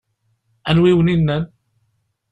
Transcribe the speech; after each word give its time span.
Anwa 0.69 0.87
i 0.87 0.91
awen-innan? 0.91 1.43